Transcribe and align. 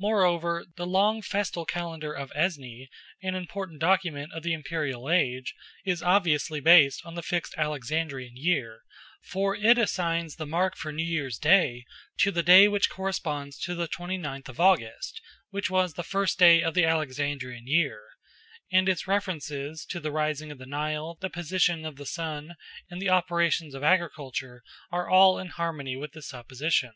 Moreover, 0.00 0.64
the 0.78 0.86
long 0.86 1.20
festal 1.20 1.66
calendar 1.66 2.10
of 2.14 2.30
Esne, 2.34 2.88
an 3.22 3.34
important 3.34 3.80
document 3.80 4.32
of 4.32 4.42
the 4.42 4.54
Imperial 4.54 5.10
age, 5.10 5.52
is 5.84 6.02
obviously 6.02 6.58
based 6.58 7.04
on 7.04 7.16
the 7.16 7.22
fixed 7.22 7.52
Alexandrian 7.58 8.34
year; 8.34 8.80
for 9.24 9.54
it 9.54 9.76
assigns 9.76 10.36
the 10.36 10.46
mark 10.46 10.74
for 10.74 10.90
New 10.90 11.04
Year's 11.04 11.36
Day 11.36 11.84
to 12.20 12.30
the 12.30 12.42
day 12.42 12.66
which 12.66 12.88
corresponds 12.88 13.58
to 13.58 13.74
the 13.74 13.86
twenty 13.86 14.16
ninth 14.16 14.48
of 14.48 14.58
August, 14.58 15.20
which 15.50 15.68
was 15.68 15.92
the 15.92 16.02
first 16.02 16.38
day 16.38 16.62
of 16.62 16.72
the 16.72 16.86
Alexandrian 16.86 17.66
year, 17.66 18.00
and 18.72 18.88
its 18.88 19.06
references 19.06 19.84
to 19.84 20.00
the 20.00 20.10
rising 20.10 20.50
of 20.50 20.56
the 20.56 20.64
Nile, 20.64 21.18
the 21.20 21.28
position 21.28 21.84
of 21.84 21.96
the 21.96 22.06
sun, 22.06 22.56
and 22.88 23.02
the 23.02 23.10
operations 23.10 23.74
of 23.74 23.84
agriculture 23.84 24.62
are 24.90 25.10
all 25.10 25.38
in 25.38 25.48
harmony 25.48 25.94
with 25.94 26.12
this 26.12 26.28
supposition. 26.30 26.94